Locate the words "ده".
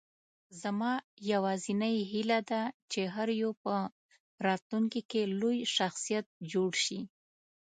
2.49-2.63